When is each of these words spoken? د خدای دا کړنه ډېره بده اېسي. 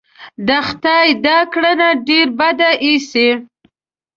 د 0.47 0.49
خدای 0.67 1.07
دا 1.25 1.37
کړنه 1.53 1.89
ډېره 2.07 2.31
بده 2.39 2.69
اېسي. 2.85 3.29